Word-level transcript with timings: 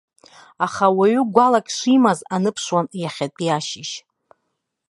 Аха, 0.65 0.85
ауаҩы 0.91 1.21
гәалак 1.33 1.67
шимаз 1.75 2.19
аныԥшуан 2.35 2.87
иахьатәи 3.01 3.51
ашьыжь. 3.57 3.93